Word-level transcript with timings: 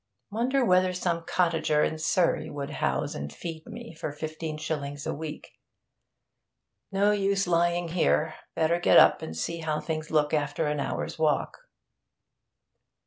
Wonder 0.31 0.65
whether 0.65 0.93
some 0.93 1.25
cottager 1.27 1.83
in 1.83 1.99
Surrey 1.99 2.49
would 2.49 2.71
house 2.71 3.13
and 3.13 3.31
feed 3.31 3.67
me 3.67 3.93
for 3.93 4.11
fifteen 4.11 4.57
shillings 4.57 5.05
a 5.05 5.13
week?... 5.13 5.51
No 6.91 7.11
use 7.11 7.45
lying 7.45 7.89
here. 7.89 8.33
Better 8.55 8.79
get 8.79 8.97
up 8.97 9.21
and 9.21 9.37
see 9.37 9.59
how 9.59 9.79
things 9.79 10.09
look 10.09 10.33
after 10.33 10.65
an 10.65 10.79
hour's 10.79 11.19
walk.' 11.19 11.55